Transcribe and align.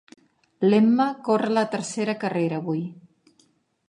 L'Emma 0.69 1.05
corre 1.27 1.51
la 1.57 1.65
tercera 1.75 2.15
carrera 2.23 2.57
avui. 2.63 2.81